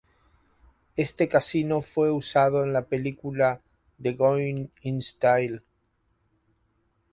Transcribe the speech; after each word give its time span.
Este 0.95 1.27
casino 1.29 1.79
fue 1.81 2.09
usado 2.09 2.63
en 2.63 2.73
la 2.73 2.85
película 2.87 3.61
de 3.99 4.13
"Going 4.13 4.69
in 4.81 4.99
Style". 5.03 5.61